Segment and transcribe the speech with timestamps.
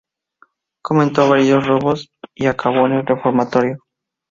[0.83, 3.83] Cometió varios robos y acabó en el reformatorio.